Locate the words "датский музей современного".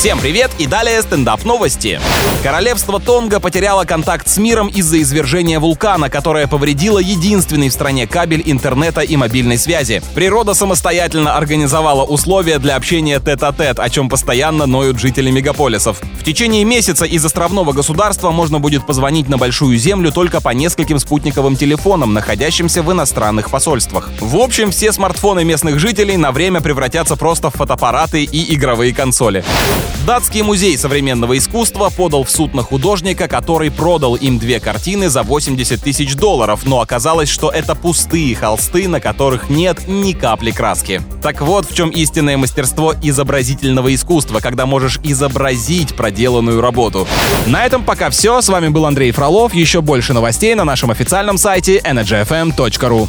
30.06-31.36